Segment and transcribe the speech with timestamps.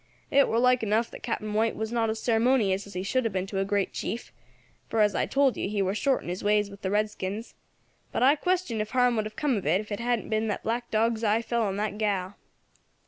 [0.31, 3.31] It war like enough that Captain White was not as ceremonious as he should have
[3.31, 4.33] been to a great chief
[4.89, 7.53] for, as I told you, he war short in his ways with the redskins
[8.11, 10.63] but I question if harm would have come of it if it hadn't been that
[10.63, 12.33] Black Dog's eye fell on that gal.